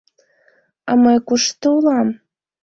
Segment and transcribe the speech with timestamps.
[0.89, 2.07] —А мый кушто улам?